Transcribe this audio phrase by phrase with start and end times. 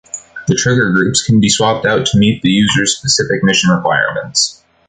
[0.47, 4.63] The trigger groups can be swapped out to meet the user's specific mission requirements.